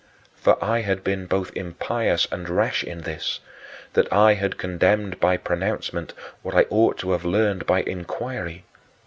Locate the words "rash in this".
2.49-3.39